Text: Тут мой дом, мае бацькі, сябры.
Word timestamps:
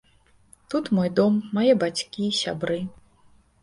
Тут 0.69 0.89
мой 0.99 1.13
дом, 1.21 1.37
мае 1.59 1.69
бацькі, 1.87 2.35
сябры. 2.43 2.85